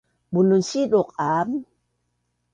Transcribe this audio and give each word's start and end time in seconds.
Bunun 0.33 0.59
siduq 0.69 1.09
aam 1.33 1.49